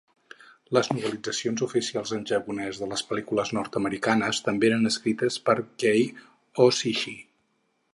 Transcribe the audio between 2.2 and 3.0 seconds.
japonès de